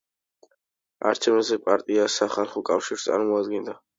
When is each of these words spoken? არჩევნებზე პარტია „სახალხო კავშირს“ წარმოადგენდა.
არჩევნებზე 1.09 1.59
პარტია 1.67 2.09
„სახალხო 2.15 2.65
კავშირს“ 2.73 3.07
წარმოადგენდა. 3.11 3.79